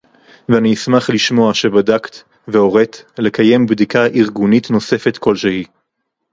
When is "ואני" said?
0.49-0.73